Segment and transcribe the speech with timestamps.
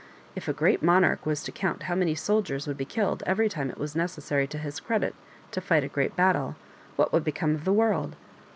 [0.35, 3.69] If a great monarch was to count how many soldiers would be killed every time
[3.69, 5.13] it was necessary to his credit
[5.51, 6.55] to fight a great battle,
[6.95, 8.15] what would become of the world